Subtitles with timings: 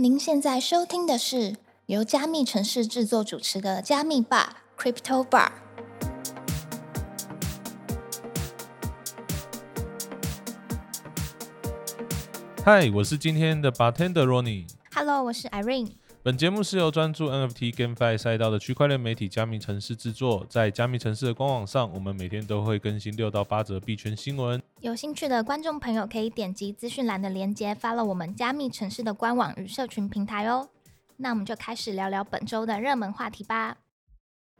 [0.00, 5.50] 您现在收听的是由加密城市制作主持的加密吧 Crypto Bar。
[12.64, 14.68] 嗨，我是今天的 bartender Ronnie。
[14.94, 15.90] Hello，我是 Irene。
[16.28, 20.44] 本节目是由专注 NFT GameFi 赛道的区块链媒体加密城市制作。
[20.46, 24.62] 在加密城市的官网上，我们每天都会更新六到八则币圈新闻。
[24.82, 30.68] 有兴趣的观众朋友可以点击资讯栏的链接，follow 我们加密城市的官网与社群平台哦。
[31.16, 33.78] 那我们就开始聊聊本周的热门话题吧。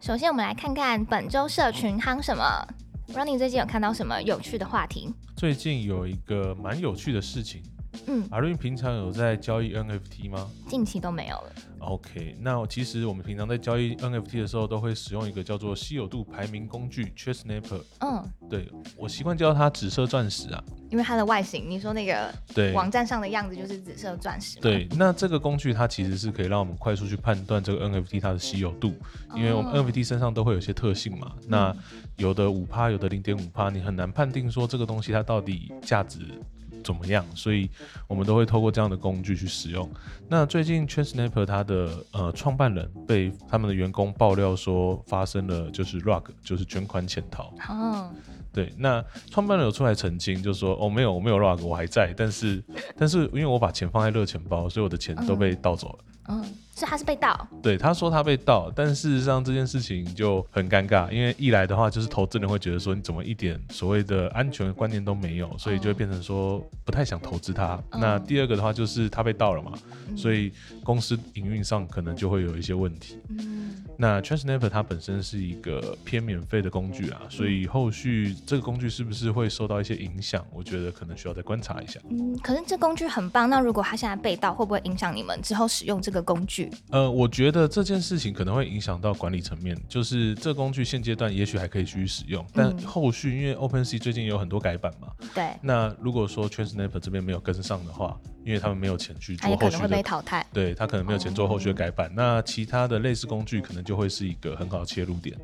[0.00, 2.66] 首先，我们来看看本周社群夯什么。
[3.12, 5.12] Ronnie 最近有看到什么有趣的话题？
[5.37, 7.62] 最近有一个蛮有趣的事情，
[8.07, 11.52] 嗯，阿瑞平常有在交易 NFT 吗近期都没有了。
[11.80, 17.80] ？OK，那其实我们平常在交易 NFT 的时候，都会使用一个叫做稀有度排名工具 Chessnapper。
[18.01, 20.62] 嗯，对我习惯叫它紫色钻石啊。
[20.91, 28.95] 因为它的外形，你说那个对，网站上的样子就是紫色钻石。，对，那这个工具它其实是可以让我们快速去判断这个 NFT 它的稀有度，
[29.35, 31.33] 因为我们哦 NFT 身上都会有一些特性嘛。
[31.46, 31.74] 那
[32.16, 36.21] 有的五趴，有的零点五趴，你很难判定说这个东西它到底价值
[36.88, 37.68] 怎么样，所以
[38.06, 39.86] 我们都会透过这样的工具去使用。
[40.26, 47.52] 那最近 Chainsnapper 它的呃创办人被他们的员工爆料说发生了就是 rug 就是捐款潜逃。
[47.68, 48.10] 哦，
[48.54, 52.64] 对，那创办人有出来澄清，就说哦没有，我没有 rug，我还在，但是
[52.96, 55.98] 但是因为我把钱放在热钱包，所以我的钱都被盗走了。
[56.28, 57.48] 嗯，所以他是被盗。
[57.62, 67.75] 对，他说他被盗，但事实上这件事情就很尴尬，因为一来的话就是投资人会觉得说你怎么一点所谓的安全观念都没有，所以就会变成说不太想投资他。
[67.93, 69.72] 嗯那第二个的话就是他被盗了嘛，
[70.09, 70.53] 嗯所以
[70.84, 73.19] 公司营运上可能就会有一些问题。
[73.31, 82.00] 嗯，那 Transnapper 它本身是一个偏免费的工具啊，所以后续这个工具是不是会受到一些影响，我觉得可能需要再观察一下。
[82.10, 83.49] 嗯，可是这工具很棒。
[83.50, 86.68] 那如果他现在被盗，会不会影响你们之后使用这个工具？
[86.91, 100.03] 呃，我觉得这件事情可能会影响到管理层面，就是这工具现阶段也许还可以继续使用，但嗯后续因为 OpenSea 最近有很多改版嘛，对，那如果说 Transnapper 这边没有跟上的话，因为他们没有钱去做后续的。
[100.03, 100.47] 淘汰。
[100.53, 105.37] 对他可能没有钱做后续的改版，那其他的类似工具可能就会是一个很好的切入点。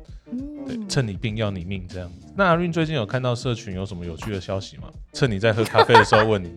[0.65, 2.09] 对，嗯，趁你病要你命这样。
[2.35, 4.89] 那阿润最近有看到社群有什么有趣的消息吗？
[5.13, 6.49] 趁你在喝咖啡的时候问你。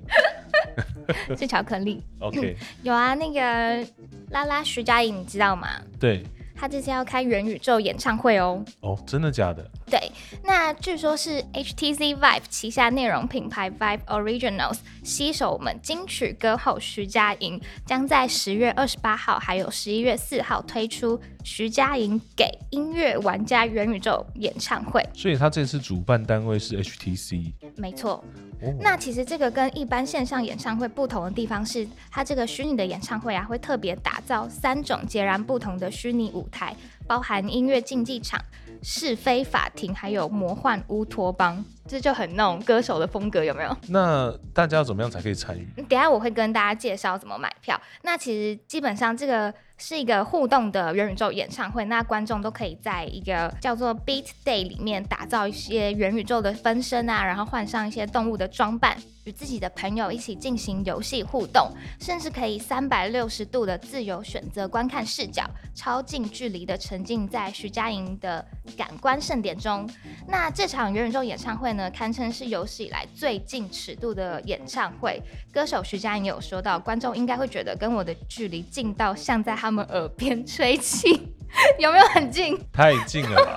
[1.36, 2.02] 是巧克力。
[2.20, 3.86] OK， 有啊，那个
[4.30, 5.68] 拉拉徐佳莹，你知道吗？
[5.98, 6.24] 对，
[6.54, 8.64] 他这次要开元宇宙演唱会哦。
[8.80, 9.68] 哦，真的假的？
[9.90, 9.98] 对，
[10.42, 25.02] 那据说是 HTC Vive 旗下内容品牌 Vive Originals 携手我们金曲歌后徐佳莹，将在十月二十八号还有十一月四号推出徐佳莹给音乐玩家元宇宙演唱会。
[25.14, 27.54] 所以他这次主办单位是 HTC。
[27.74, 28.22] 没错，
[28.60, 36.76] 哦，那其实这个跟一般线上演唱会不同的地方是，它这个虚拟的演唱会啊，会特别打造三种截然不同的虚拟舞台，
[37.06, 38.38] 包含音乐竞技场、
[38.82, 43.74] 是非法庭，还有魔幻乌托邦，这就很那种歌手的风格，有没有？
[43.88, 45.66] 那大家要怎么样才可以参与？
[45.88, 47.80] 等下我会跟大家介绍怎么买票。
[48.02, 68.44] 那其实基本上这个是一个互动的元宇宙演唱会，那观众都可以在一个叫做 Beat Day 里面打造一些元宇宙的分身啊，然后换上一些动物的装扮，与自己的朋友一起进行游戏互动，甚至可以三百六十度的自由选择观看视角，超近距离的沉浸在徐佳莹的
[68.76, 69.88] 感官盛典中。
[70.26, 75.22] 那这场元宇宙演唱会呢，堪称是有史以来最近尺度的演唱会。
[75.52, 81.08] 歌手徐佳莹有说到，观众应该会觉得跟我的距离近到像在他们耳边吹气，
[81.78, 82.58] 有没有很近？
[82.72, 83.56] 太近了吧？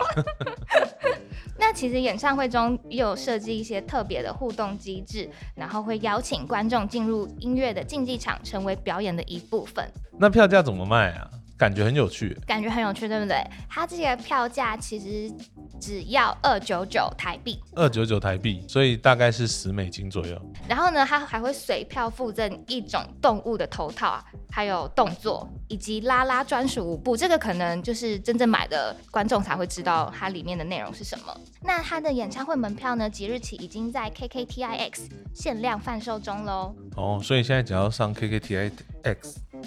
[1.58, 9.88] 那其实演唱会中也有设计一些特别的互动机制，然后会邀请观众进入音乐的竞技场，成为表演的一部分。
[10.20, 11.30] 那票价怎么卖啊？
[11.62, 12.36] 感觉很有趣。
[12.48, 13.38] 感觉很有趣，对不对？
[13.70, 15.32] 它这个票价其实
[15.80, 20.42] 只要二九九台币，二九九台币，所以大概是十美金左右。
[20.68, 27.16] 然后呢，它还会随票附赠一种动物的头套啊，还有动作以及拉拉专属舞步。
[27.16, 31.26] 这个可能就是真正买的观众才会知道它里面的内容是什么。
[31.62, 34.94] 那它的演唱会门票呢，即日起已经在 KKTIX
[35.36, 36.76] 限量贩售中喽。
[36.96, 38.72] 哦，所以现在只要上 KKTIX，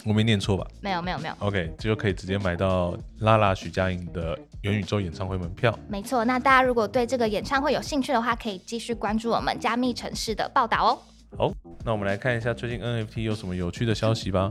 [0.05, 5.77] 我没念错吧没有没有没有，？OK，就可以直接买到拉拉徐佳莹的元宇宙演唱会门票。
[5.89, 6.25] 没错。
[6.25, 10.99] 那大家如果对这个演唱会有兴趣的话，可以继续关注我们加密城市的报道哦。
[11.37, 11.53] 好，
[11.85, 14.49] 那我们来看一下最近 NFT 有什么有趣的消息吧。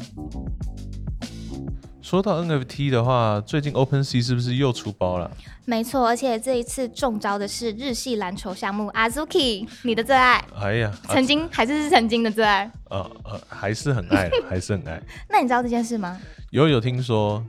[2.03, 5.31] 说到 NFT 的话，最近 OpenSea 是不是又出包了？
[5.63, 10.43] 没错，而且这一次中招的是日系篮球项目 Azuki，你的最爱。
[10.59, 12.69] 哎呀，曾经还是是曾经的最爱。
[12.89, 15.01] 呃呃，还是很爱，还是很爱。
[15.31, 16.19] 那你知道这件事吗？
[16.51, 17.41] 有有听说。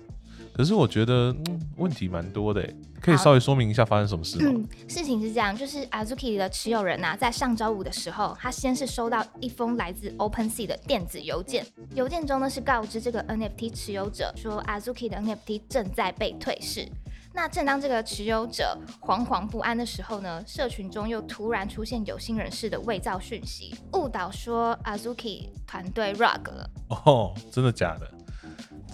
[0.56, 1.34] 可是我觉得
[1.76, 2.64] 问题蛮多的，
[3.00, 4.52] 可以稍微说明一下发生什么事吗？
[4.54, 16.88] 嗯，事情是这样，就是 Azuki 的持有人呐，在上周五的时候，他先是收到一封来自 OpenSea 的电子邮件，邮件中呢是告知这个 NFT 持有者说 Azuki 的 NFT 正在被退市。
[17.36, 26.70] 那正当这个持有者惶惶不安的时候呢，社群中又突然出现有心人士的伪造讯息，误导说 Azuki 团队 rug 了。
[26.90, 28.08] 哦，真的假的？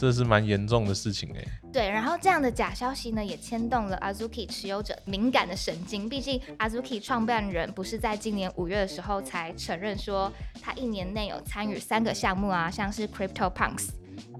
[0.00, 1.44] 这是蛮严重的事情哎。
[1.70, 6.08] 对，然后这样的假消息呢，也牵动了 Azuki 持有者敏感的神经。
[6.08, 10.32] 毕竟 Azuki 创办人不是在今年五月的时候才承认说，
[10.62, 13.90] 他一年内有参与三个项目啊，像是 Crypto Punks、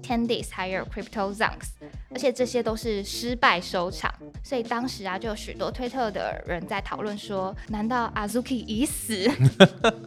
[0.01, 1.69] Tendies 还有 Crypto Zunks，
[2.09, 4.11] 而且这些都是失败收场。
[4.43, 9.29] 所以当时啊，就有许多推特的人在讨论说，难道 Azuki 已死？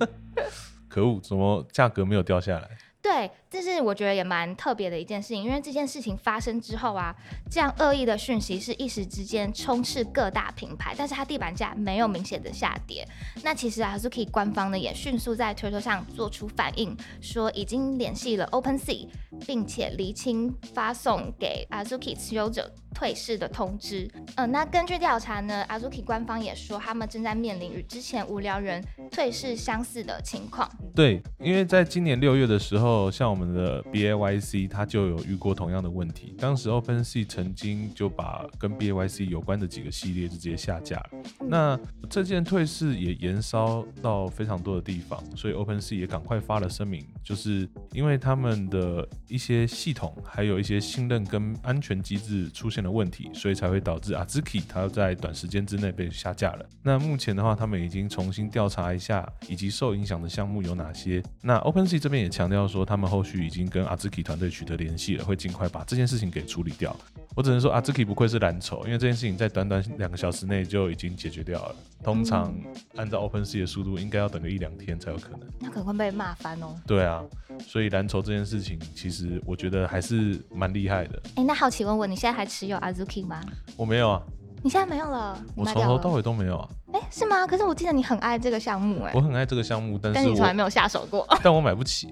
[0.91, 2.69] 可恶，怎么价格没有掉下来？
[3.05, 7.15] 对，这是我觉得也蛮特别的一件事情，因为这件事情发生之后啊，
[7.49, 13.07] 这样恶意的讯息是一时之间充斥各大品牌，但是它地板价没有明显的下跌。
[13.45, 19.07] 那其实 Azuki 官方呢也迅速在推特上做出反应，说已经联系了 OpenSea，
[19.47, 22.75] 并且厘清发送给 Azuki 持有者。
[22.95, 24.09] 退市的通知。
[24.37, 28.81] 嗯，那根据调查呢，Azuki 官方也说，他们正在面临与之前无聊人
[29.11, 30.71] 退市相似的情况。
[30.95, 36.37] 对，因为在今年六月的时候，像我们的 BAYC，它就有遇过同样的问题。
[36.39, 41.11] 当时 OpenSea 曾经就把跟 BAYC 有关的几个系列直接下架了。
[41.49, 41.77] 那
[42.09, 52.85] 这件退市也延烧到非常多的地方，所以 OpenSea 也赶快发了声明，就是因为他们的一些系统还有一些信任跟安全机制出现。
[52.85, 56.67] 了问题，所以才会导致 Azuki 它在短时间之内被下架了。
[56.83, 61.23] 那目前的话，他们已经重新调查一下，以及受影响的项目有哪些。
[61.41, 66.95] 那 OpenSea 这边也强调说，他们后续已经跟 Azuki 团队取得联系了，会尽快把这件事情给处理掉。
[67.35, 71.75] 我只能说，Azuki 不愧是蓝筹，因为这件事情在短短两个小时内就已经解决掉了。
[72.03, 72.55] 通常
[72.97, 75.41] 按照 OpenSea 的速度，应该要等个一两天才有可能。
[75.59, 76.77] 那可能会被骂翻哦。
[76.87, 77.25] 对啊，
[77.67, 81.21] 所以蓝筹这件事情，其实我觉得还是蛮厉害的。
[81.35, 83.41] 哎，那好奇问问，你现在还持有 Azuki 吗？
[83.77, 84.23] 我没有啊。
[84.65, 85.39] 你现在没有了？
[85.55, 86.67] 我从头到尾都没有啊。
[86.91, 87.47] 哎，是吗？
[87.47, 89.13] 可是我记得你很爱这个项目，哎。
[89.15, 91.27] 我很爱这个项目，但是你从来没有下手过。
[91.45, 92.09] 但我买不起。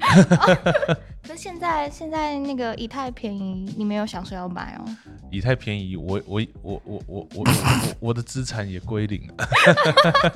[1.22, 4.84] 可是现在现在那个以太便宜，你没有想说要买哦？
[5.30, 7.44] 以太便宜，我我我我我我
[8.00, 9.48] 我的资产也归零了。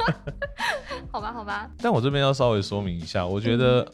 [1.12, 1.70] 好吧，好吧。
[1.82, 3.86] 但我这边要稍微说明一下，我觉得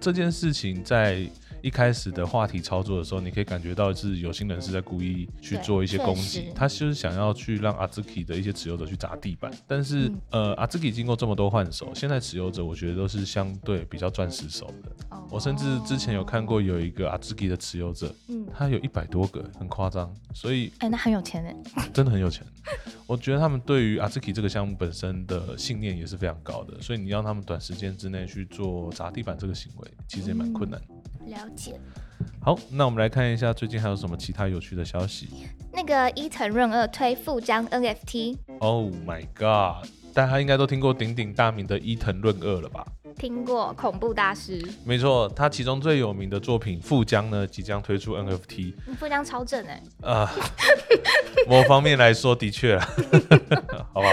[0.00, 1.24] 这件事情在。
[1.62, 9.50] 一开始的话题操作的时候，你可以感觉到是有心人士在故意去做一些攻击，他就是想要去让阿兹基的一些持有者去砸地板。
[9.66, 14.90] 但是，呃，阿兹基经过这么多换手，现在持有者我觉得都是相对比较钻石手的。
[15.30, 20.14] 我甚至之前有看过有一个阿兹基的持有者，嗯，他有一百多个，很夸张。
[20.34, 22.46] 所以，哎，那很有钱哎， 真的很有钱。
[23.06, 30.80] 我觉得他们对于阿兹基这个项目本身的信念也是非常高的，所以你让他们短时间之内去做砸地板这个行为，其实也蛮困难。
[31.28, 31.78] 了解。
[32.40, 35.28] 好，那我们来看一下最近还有什么其他有趣的消息。
[35.72, 38.36] 那个伊藤润二推富江 NFT。
[38.60, 39.88] Oh my god！
[40.14, 42.84] 大家应该都听过鼎鼎大名的伊藤润二了吧？
[43.16, 48.74] 听过恐怖大师，没错，他其中最有名的作品《富江》呢，即将推出 NFT。
[48.98, 49.82] 富江超正哎！
[50.02, 50.30] 啊，
[51.48, 52.78] 某方面来说，的确，
[53.92, 54.12] 好不好？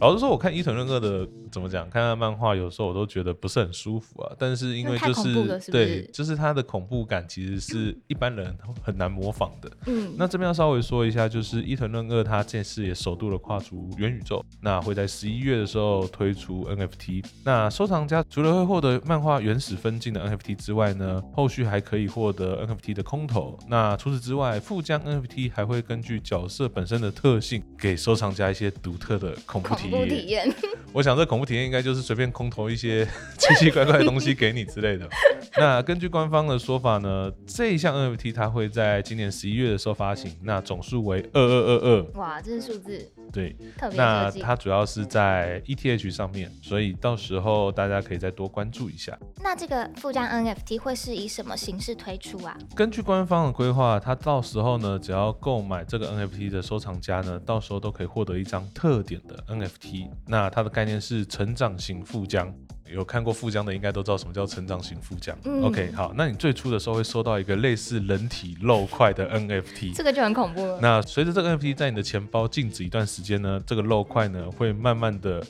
[0.00, 4.34] 老实说，我看伊藤润二的怎么讲，看他漫画，有时候我都觉得不是很舒服啊。
[4.38, 9.70] 但是因为就是对，就是他的恐怖感其实是一般人很难模仿的。
[9.86, 17.24] 嗯，那这边要稍微说一下，就是伊藤润二他这次也首度的跨足元宇宙，那会在十一月的时候推出 NFT。
[17.44, 18.22] 那收藏家。
[18.28, 23.58] 除了会获得漫画原始分镜的 NFT 之外呢，后续还可以获得 NFT 的空投。
[23.68, 29.88] 那除此之外，富江 NFT 还会根据角色本身的特性，给收藏家一些独特的恐怖体
[30.26, 30.52] 验。
[30.92, 33.06] 我想这恐怖体验应该就是随便空投一些
[33.38, 35.08] 奇奇怪怪的东西给你之类的。
[35.58, 42.02] 那根据官方的说法呢，这一项 NFT 它会在今年十一月的时候发行，那总数为二二二二。
[42.14, 43.10] 哇，这是数字。
[43.32, 43.54] 对，
[43.94, 49.16] 那它主要是在 ETH 上面，所以到时候大家可以再多关注一下。
[49.42, 52.56] 那这个富江 NFT 会是以什么形式推出啊？
[52.74, 60.08] 根据官方的规划，它到时候呢，只要购买这个 NFT 的收藏家呢，到时候都可以获得一张特点的 NFT。
[60.26, 62.52] 那它的概念是成长型富江。
[62.88, 65.36] 有看过富江的应该都知道什么叫成长型富江。
[65.44, 69.92] 嗯 OK，好，那你最初的时候会收到一个类似人体肉块的 NFT。
[69.92, 70.78] 这个就很恐怖了。
[70.80, 75.44] 那随着这个 NFT 在你的钱包静止一段时间呢，这个肉块呢会慢慢的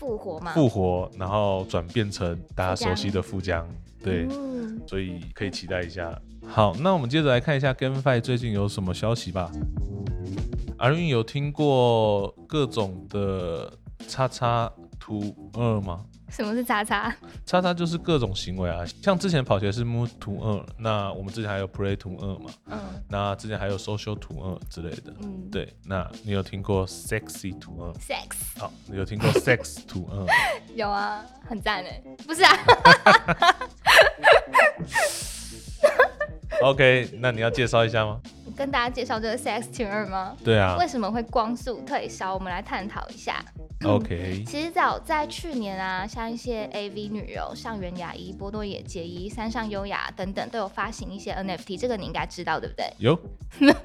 [0.00, 0.52] 复活嘛？
[0.52, 3.68] 复活，然后转变成大家熟悉的富江。
[4.02, 6.18] 对，嗯，所以可以期待一下。
[6.46, 9.52] 好，那我们接着来看一下 GameFi 最近有什么消息吧。
[10.78, 13.70] 阿云有听过各种的
[14.08, 16.02] 叉叉图二吗？
[16.32, 17.14] 什么是叉叉？
[17.44, 25.12] 叉叉就是各种行为啊，像之前跑鞋是 Move to 二，那我们之前还有 Play to 二嘛，嗯那之前还有 Social to 二之类的。
[25.20, 30.26] 嗯，对，那你有听过 Sexy to 二？，sex 好，你有听过 sex to 二？
[30.74, 32.52] 有啊，很赞诶，不是啊，
[36.62, 38.20] OK，那你要介绍一下吗？
[38.56, 40.36] 跟大家介绍这个 sex t u r 吗？
[40.44, 42.34] 对啊为什么会光速退烧？
[42.34, 43.42] 我们来探讨一下。
[43.84, 52.92] ，OK， 其实早在去年啊，像一些 AV 女优，上原雅一、波多野结衣、山上优雅等等，都有发行一些 NFT，这个你应该知道，对不对？
[52.98, 53.18] 有，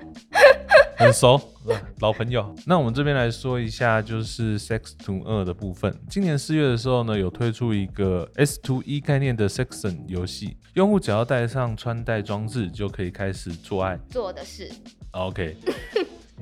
[0.97, 2.53] 很熟，呃老朋友。
[2.65, 5.95] 那我们这边来说一下，就是 Sex to 二的部分。
[6.09, 13.97] 今年四月的时候呢，有推出一个 S to E 概念的 Sexon 游戏，用户只要带上穿戴装置，就可以开始做爱。
[14.09, 14.69] 做的事
[15.11, 15.55] ，OK，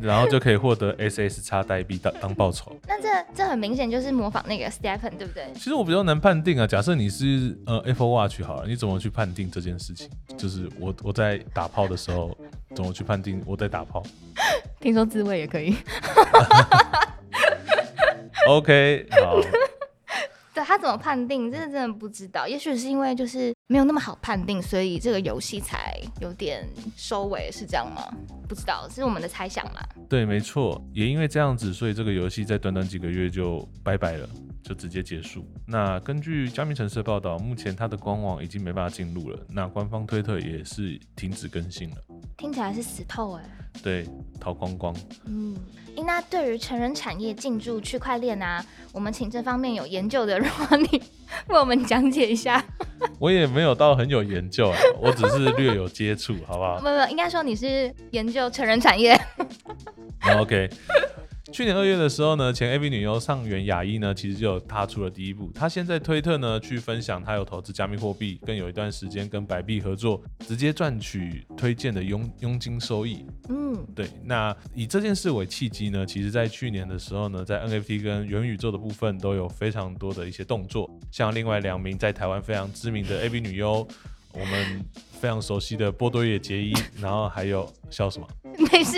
[0.02, 2.76] 然后就可以获得 SS 叉代币当当报酬。
[2.90, 5.52] 那这这很明显就是模仿那个 Stephen，对不对？
[5.54, 6.66] 其实我比较难判定啊。
[6.66, 10.10] 假设你是呃 Apple Watch 好了，你怎么去判定这件事情？
[10.36, 12.36] 就是我我在打炮的时候，
[12.76, 14.02] 怎么去判定我在打炮
[14.80, 15.78] 听说自慰也可以。
[18.50, 19.40] OK，好。
[20.56, 22.48] 对他怎么判定，这个真的不知道。
[22.48, 26.64] 也许是因为就是没有那么好判定，所以这个游戏才有点
[26.96, 28.08] 收尾，是这样吗？
[28.48, 29.84] 不知道，这是我们的猜想啦。
[30.08, 34.30] 对，没错，也因为这样子，所以这个游戏在短短几个月就拜拜了，
[34.64, 35.46] 就直接结束。
[35.68, 41.98] 那根据加密城市的报道，目前它的官网已经没办法进入了，那官方推特也是停止更新了，
[42.38, 43.44] 听起来是死透哎、
[43.84, 44.08] 对，
[44.40, 44.96] 逃光光。
[45.26, 45.56] 嗯，
[45.96, 51.02] 诶那对于成人产业进驻区块链啊，我们请这方面有研究的 Ronnie
[51.48, 52.64] 为我们讲解一下。
[53.20, 59.14] 我也没有到很有研究啊，我只是略有接触，好不好没有，应该说你是研究成人产业。
[60.20, 60.70] 好 OK。
[61.54, 65.52] 去年二月的时候呢，前 AV 女优上原雅一呢，其实就有踏出了第一步。
[65.54, 73.24] 她现在推特呢去分享她有投资加密货币，更有一段时间跟白币合作，直接赚取推荐的佣佣金收益。
[73.50, 83.88] 嗯，对，那以这件事为契机呢，其实在去年的时候呢，在 NFT 跟元宇宙的部分都有非常多的一些动作，像另外两名在台湾非常知名的 AV 女优，
[84.34, 84.84] 我们
[85.22, 88.28] 非常熟悉的波多野结衣，然后还有笑什么
[88.72, 88.98] 没事。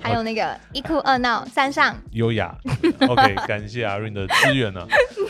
[0.00, 2.54] 还有那个一哭二闹三上，优雅
[3.00, 4.86] ，OK，感谢阿润的支援呢、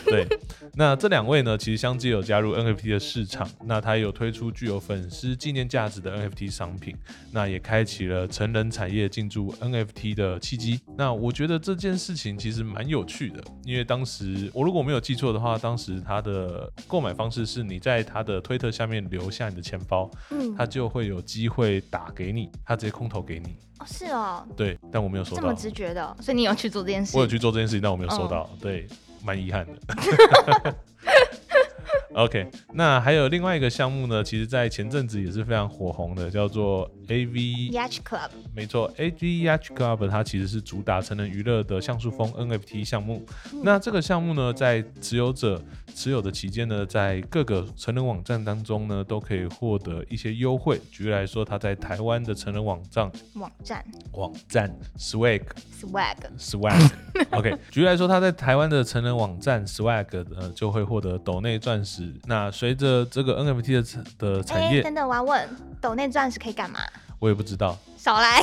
[0.11, 0.27] 对，
[0.75, 6.95] 那这两位呢，其实相继有加入 NFT 的市场，那他也有推出具有粉丝纪念价值的 NFT 商品，
[7.31, 10.79] 那也开启了成人产业进驻 NFT 的契机。
[10.97, 23.55] 那我觉得这件事情其实蛮有趣的，因为当时我如果没有记错的话，当时他的购买方式是你在他的推特下面留下你的钱包，嗯，他就会有机会打给你，他直接空投给你。
[23.79, 25.53] 哦是哦，对，但我没有收到这么。
[25.53, 27.15] 直觉的哦、所以你有去做这件事？
[27.15, 28.85] 我有去做这件事情，但我没有收嗯到，对，
[29.23, 30.75] 蛮遗憾的。
[32.15, 43.25] OK，那还有另外一个项目呢，其实在前阵子也是非常火红的，叫做 AV，Yacht Club，没错，AV Yacht Club 它其实是主打成人娱乐的像素风 NFT 项目。
[43.63, 45.61] 那这个项目呢，在持有者
[45.95, 50.79] 持有的期间呢，在各个成人网站当中呢，都可以获得一些优惠。
[50.91, 55.41] 举例来说， 它在台湾的成人网站网站网站 Swag
[55.81, 56.91] Swag，Swag。
[57.31, 62.13] OK，举例来说，他在台湾的成人网站 Swag 呃就会获得斗内钻石。
[62.25, 65.49] 那随着这个 NFT 的产的产哎，业，等等，我要问，
[65.81, 66.79] 抖内钻石可以干嘛？
[67.19, 68.41] 我也不知道，少来，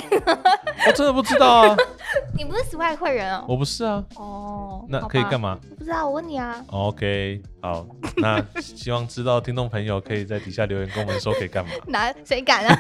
[0.86, 1.76] 我真的不知道啊，
[2.36, 3.42] 你不是 Swag 会员哦？
[3.48, 5.54] 我不是啊，哦，那可以干嘛？
[5.54, 6.62] 嘛我不知道，我问你啊。
[6.68, 7.86] ？OK，好，
[8.18, 11.70] 那希望知道听众朋友可以在底下留言跟我们说可以干嘛。
[11.88, 12.78] 哪谁敢啊？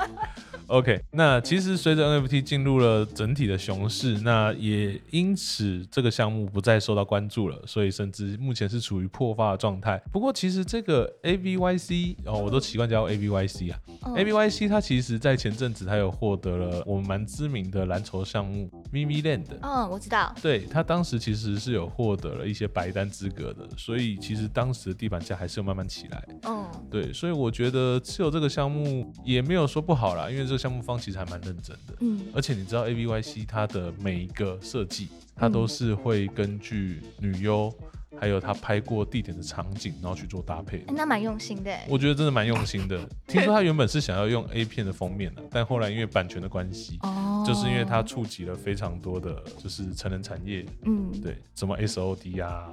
[0.68, 10.00] OK，那其实随着 NFT 进入了整体的熊市，那也因此这个项目不再受到关注了，所以甚至目前是处于破发的状态。
[10.10, 19.46] 不过其实这个 ABYC 哦，我都习惯叫 ABYC 啊、嗯 AVYC 它其实在前阵子它有获得了我们蛮知名的蓝筹项目 Mimi Land。
[19.60, 20.34] 嗯，我知道。
[20.40, 26.28] 对它当时其实是有获得了一些白单资格的，所以其实当时的地板价还是有慢慢起来。
[26.44, 31.94] 嗯，对，所以我觉得持有这个项目也没有说不好啦，因为这个项目方其实还蛮认真的。
[32.00, 37.74] 嗯，而且你知道 A V Y C 它的每一个设计，它都是会根据女优
[38.20, 40.84] 还有他拍过地点的场景，然后去做搭配。
[40.88, 41.76] 那蛮用心的。
[41.88, 42.98] 我觉得真的蛮用心的。
[43.26, 52.68] 听说他原本是想要用 A 片的封面的，但后来因为版权的关系，哦，就是因为他触及了非常多的，就是成人产业，嗯，对，什么 SOD 啊、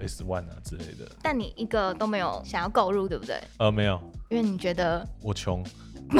[0.00, 1.10] S One 啊之类的。
[1.22, 3.40] 但你一个都没有想要购入，对不对？
[3.58, 4.00] 呃，没有，
[4.30, 5.64] 因为你觉得我穷。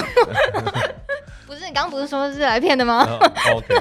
[1.44, 3.04] 不是你刚刚不是说是来骗的吗？
[3.54, 3.74] OK，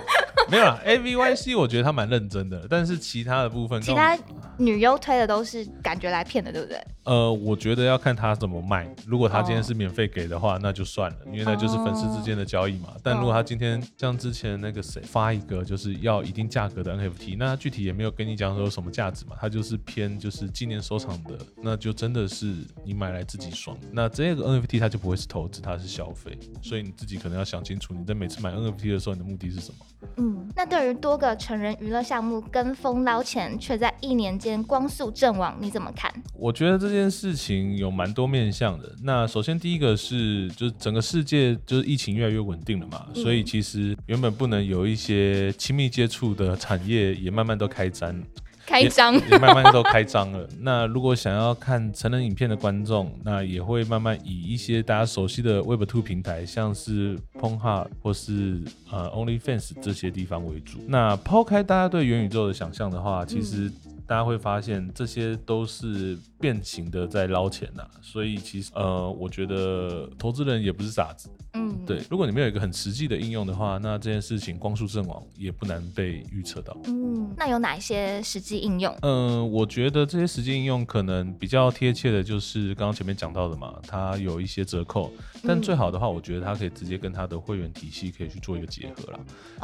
[0.49, 0.77] 没有啦。
[0.83, 4.17] A V Y C 我觉得他蛮认真的，但是其他的部分，其他
[4.61, 6.77] 女优推的都是感觉来骗的，对不对？
[7.03, 8.87] 呃，我觉得要看他怎么卖。
[9.07, 12.89] 如果他今天是免费给的话，那就算了，因为那就是粉丝之间的交易嘛。
[13.01, 22.53] 但如果他今天像之前那个谁发一个就是要一定价格的 NFT，那他具体也没有跟你讲说什么价值嘛，他就是偏就是纪念收藏的，那就真的是
[22.85, 23.75] 你买来自己爽。
[23.91, 29.85] 那这个 NFT 它就不会是投资，它是消费，所以你自己可能要想清楚，你在每次买 NFT 的时候，你的目的是什么？
[30.17, 36.13] 嗯，那对于多个成人娱乐项目跟风捞钱，却在一年间光速阵亡，你怎么看？
[36.35, 36.91] 我觉得这。
[36.91, 38.93] 件事情有蛮多面向的。
[39.01, 48.13] 那首先第一个是，就是整个世界就是疫情越来越稳定了嘛，所以其实原本不能有一些亲密接触的产业，也慢慢都开张，
[48.67, 50.45] 开张也慢慢都开张了。
[50.59, 58.59] 那如果想要看成人影片的观众，那也会慢慢以一些大家熟悉的 Web Two 平台，像是 Pornhub 或是
[58.91, 60.79] 呃 OnlyFans 这些地方为主。
[60.89, 63.71] 那抛开大家对元宇宙的想象的话，其实。
[64.11, 72.01] 大家会发现这些都是变形的在捞钱呐，所以其实呃，我觉得投资人也不是傻子，嗯，对。
[72.09, 76.75] 如果你没有一个很实际的应用的话，那这件事情光速阵亡也不难被预测到。
[76.87, 78.93] 嗯，那有哪一些实际应用？
[79.01, 85.09] 嗯，我觉得这些实际应用可能比较贴切的就是刚刚前面讲到的嘛，它有一些折扣，
[85.47, 89.19] 但最好的话，我觉得它可以直接跟它的会员体系可以去做一个结合啦。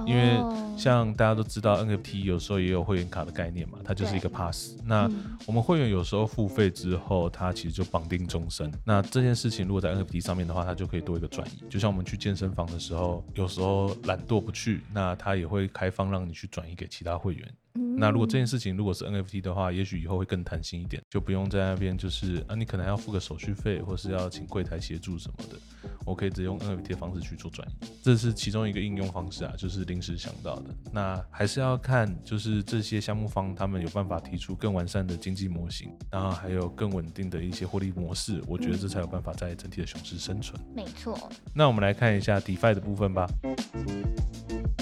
[0.06, 0.40] 因为
[0.78, 4.32] 像大家都知道 NFT 有时候也有会员卡的概念嘛，它就是一个。
[4.38, 5.10] pass，那
[5.48, 8.72] 我们会员有时候付费之后，它其实就绑定终身。
[8.86, 11.64] 那这件事情如果在 NFT 上面的话，它就可以多一个转移。
[11.68, 17.52] 就像我们去健身房的时候，有时候懒惰不去，那它也会开放让你去转移给其他会员。
[17.98, 25.58] 那如果这件事情如果是 NFT 的话，也许以后会更弹性一点，就不用在那边就是啊，你可能要付个手续费，或是要请柜台协助什么的。
[26.06, 30.70] 我可以直接用 NFT 的方式去做转移，这是其中一个应用方式啊，就是临时想到的。
[30.92, 40.60] 那还是要看就是这些项目方他们有办法提出更完善的经济模型，然后还有更稳定的一些获利模式，我觉得这才有办法在整体的熊市生存。
[40.74, 41.18] 没错。
[41.54, 43.28] 那我们来看一下 DeFi 的部分吧。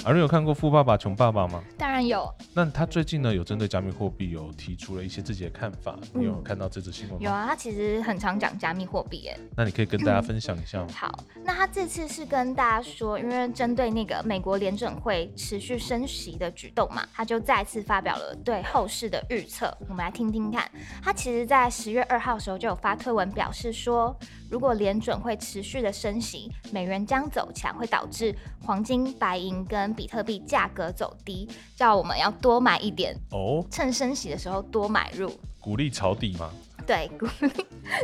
[0.03, 1.63] 阿瑞有看过《富爸爸穷爸爸》吗？
[1.79, 2.31] 当然有。
[2.53, 7.19] 那他最近呢有针对加密货币有提出了一些自己的看法，你有看到这则新闻吗？
[7.21, 9.39] 有啊，他其实很常讲加密货币，耶。
[9.56, 10.88] 那你可以跟大家分享一下吗？
[10.93, 19.76] 好，那他这次是跟大家说，因为针对那个美国联准会持续升息的举动嘛，他就再次发表了对后市的预测。
[19.88, 20.69] 我们来听听看，
[21.02, 24.15] 他其实在十月二号的时候就有发推文表示说。
[24.48, 36.49] 如果联准会持续的升息，美元将走强，会导致黄金、白银跟比特币价格走低，叫我们要多买一点哦，趁升息的时候多买入，鼓励抄底吗？
[36.88, 37.51] 对，鼓励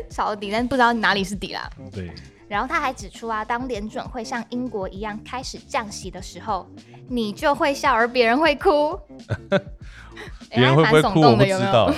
[0.07, 1.67] 抄底，但不知道哪里是底啦。
[1.91, 2.11] 对。
[2.47, 6.69] 然后他还指出啊，当联准会像英国一样开始降息的时候，
[7.09, 8.95] 你就会笑，而别人会哭。
[10.51, 11.21] 别人会不会哭？
[11.21, 11.91] 我不知道。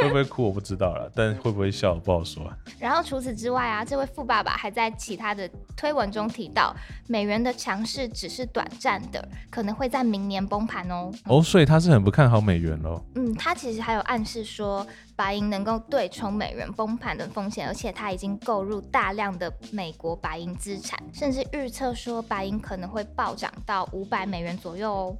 [0.00, 2.50] 会不会哭我不知道了，但会不会笑不好说。
[2.78, 6.74] 然后除此之外啊，这位富爸爸还在其他的推文中提到，
[7.06, 11.10] 美元的强势只是短暂的，可能会在明年崩盘哦。
[11.26, 13.02] 哦，所以他是很不看好美元喽。
[13.14, 14.86] 嗯，他其实还有暗示说。
[15.20, 25.16] 白银能够对冲美元崩盘的风险，而且它已经购入大量的美国白银资产，甚至预测说白银可能会暴涨到五百美元左右哦。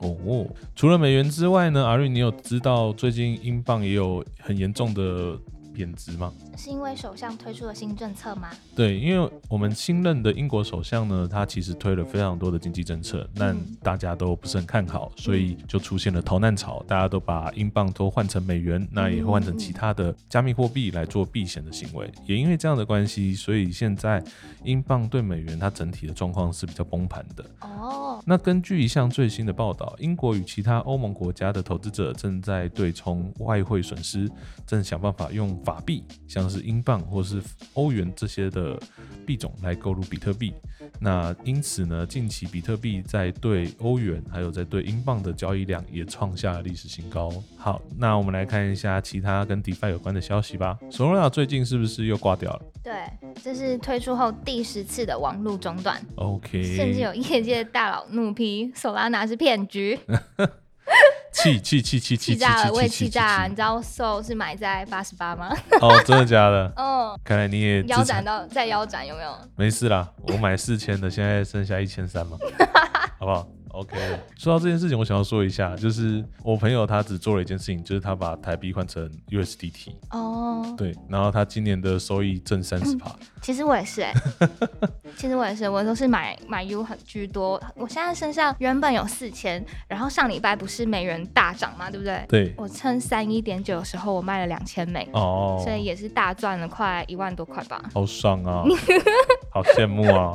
[0.00, 5.38] 哦，除了美元之外呢，阿瑞，你有知道最近英镑也有很严重的？
[5.74, 6.32] 贬值吗？
[6.56, 8.48] 是因为首相推出了新政策吗？
[8.76, 22.10] 对，因为我们新任的英国首相呢，他其实推了非常多的经济政策，但大家都不是很看好，所以就出现了逃难潮，大家都把英镑都换成美元，那也会换成其他的加密货币来做避险的行为。
[22.24, 24.22] 也因为这样的关系，所以现在
[24.62, 27.44] 英镑对美元它整体的状况是比较崩盘的。
[27.62, 34.30] 哦，那根据一项最新的报道，英国与其他欧盟国家的投资者正在对冲外汇损失，
[34.66, 35.54] 正想办法用。
[35.64, 38.78] 法币像是英镑或是欧元这些的
[39.24, 40.52] 币种来购入比特币，
[41.00, 47.30] 那因此呢，近期比特币在对欧元还有在对英镑的交易量也创下了历史新高。
[47.56, 50.78] 好，那我们来看一下其他跟 DeFi 有关的消息吧。
[50.90, 52.62] 索罗纳最近是不是又挂掉了？
[52.82, 52.92] 对，
[53.42, 55.98] 这是推出后第十次的网络中断。
[56.16, 59.98] OK，甚至有业界大佬怒批手拉拿是骗局。
[61.32, 63.48] 气气气气气气炸了，我也气炸了。
[63.48, 65.54] 你知道 Soul 是买在八十八吗？
[65.82, 66.72] 哦，真的假的？
[66.78, 69.36] 嗯，看来你也腰斩到再腰斩有没有？
[69.56, 72.38] 没事啦，我买四千的，现在剩下一千三嘛，
[73.18, 73.96] 好不好？OK。
[74.36, 84.14] 说到这件事情，我想要说一下，就是我朋友他只做了一件事情，就是他把台币换成 USDT，哦，对，然后他今年的收益正三十趴，其实我也是哎、
[85.16, 87.60] 其实我也是，我都是买买 U 很居多。
[87.74, 92.24] 我现在身上原本有四千，然后上礼拜不是美元大涨嘛，对不对？
[92.28, 97.82] 对，我趁三一点九的时候，我卖了两千美，哦，所以也是大赚了快一万多块吧。
[97.92, 98.62] 好爽啊，
[99.52, 100.34] 好羡慕啊，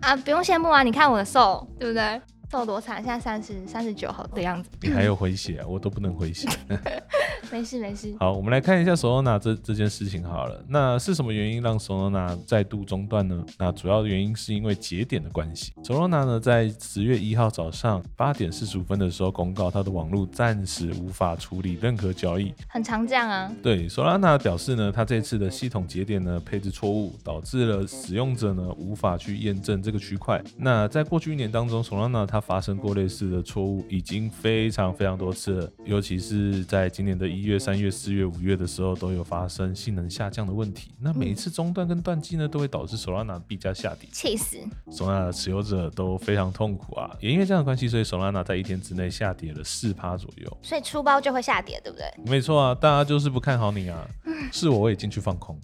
[0.00, 2.20] 啊，不用羡慕啊，你看我的瘦，对不对？
[2.50, 4.70] 瘦多惨，现在三十三十九号的样子。
[4.80, 6.48] 你还有回血、啊，我都不能回血。
[7.52, 10.64] 没事没事，好，我们来看一下 Solana 这这件事情好了。
[10.68, 13.44] 那是什么原因让 Solana 再度中断呢？
[13.58, 15.72] 那主要的原因是因为节点的关系。
[15.84, 22.52] Solana 呢，在十月一号早上八点四十五分的时候公告，它的网络暂时无法处理任何交易。
[22.68, 23.52] 很常这样啊。
[23.62, 30.42] 对，Solana 表示呢，它这次的系统节点呢配置错误，导致了使用者呢无法去验证这个区块。
[30.56, 40.90] 那在过去一年当中，Solana 它发生过类似的错误已经非常非常多次了，尤其是在今年的一月、三月、四月、五月的时候都有发生性能下降的问题。
[41.00, 44.08] 那每一次中断跟断机呢，都会导致 Solana 的币价下跌。
[44.12, 44.56] 气死
[44.90, 50.58] ！Solana 的持有者都非常痛苦啊，也因为这样的关系，所以 Solana 在一天之内下跌了四趴左右。
[50.62, 52.06] 所以出包就会下跌，对不对？
[52.24, 54.06] 没错啊，大家就是不看好你啊，
[54.52, 55.58] 是我我也进去放空。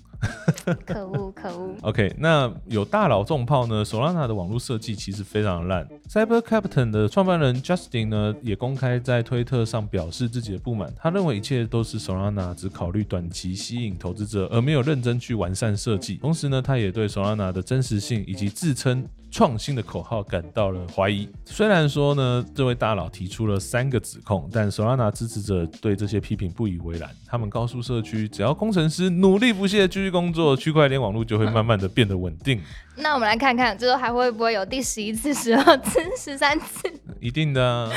[0.87, 1.75] 可恶可恶！
[1.83, 5.85] OK，那有大佬重炮呢？Solana 的网络设计其实非常烂。
[6.09, 10.95] Cyber Captain 的创办人 Justin 呢，也公开在推特上表示自己的不满。
[10.97, 16.15] 他认为一切都是 Solana 只考虑短期吸引投资者，而没有认真去完善设计。
[16.19, 21.27] 同时呢，他也对 Solana 的真实性以及自称创新的口号感到了怀疑。
[21.47, 27.09] 虽然说呢，这位大佬提出了三个指控，但 Solana 支持者对这些批评不以为然。
[27.27, 32.61] 他们告诉社区，只要工程师努力不懈继续工作，区块链网络就会慢慢的变得稳定。
[32.95, 36.93] 那我们来看看，最后还会不会有第十一次、十二次、十三次？
[37.19, 37.91] 一定的、啊。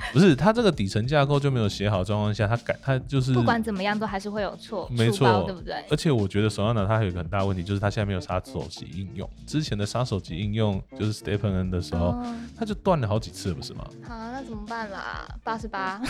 [0.12, 5.74] 不是，它这个底层架构就没有写好的状况下，它改它就是不管怎么样，都还是会有错，没错对不对？
[5.90, 9.28] 而且我觉得 Solana 它还有一个很大问题，就是它现在没有杀手级应用。
[9.46, 13.84] 之前的杀手级应用就是 Stephen N 的时候，哦，它就断了好几次，不是吗？
[14.06, 15.28] 好，那怎么办啦？
[15.42, 16.00] 八十八，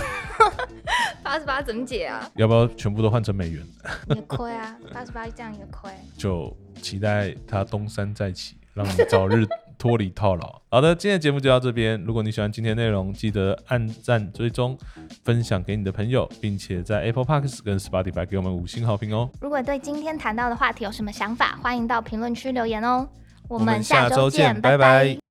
[1.22, 2.30] 八十八怎么解啊？
[2.36, 3.66] 要不要全部都换成美元？
[4.14, 5.90] 也亏啊，八十八这样也亏。
[6.16, 9.46] 就期待它东山再起，让你早日
[9.78, 10.60] 脱离套牢。
[10.70, 12.02] 好的，今天的节目就到这边。
[12.02, 14.76] 如果你喜欢今天的内容，记得按赞、追踪、
[15.24, 19.30] 分享给你的朋友，并且在 Apple Parks 跟 Spotify 给我们五星好评哦。
[19.40, 23.08] 如果对今天谈到的话题有什么想法，欢迎到评论区留言哦。
[23.48, 25.27] 我我们们下周见，拜拜